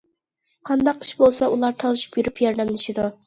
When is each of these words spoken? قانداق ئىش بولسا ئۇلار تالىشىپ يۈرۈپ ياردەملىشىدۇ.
قانداق 0.69 1.03
ئىش 1.05 1.11
بولسا 1.19 1.51
ئۇلار 1.57 1.77
تالىشىپ 1.85 2.19
يۈرۈپ 2.21 2.43
ياردەملىشىدۇ. 2.47 3.07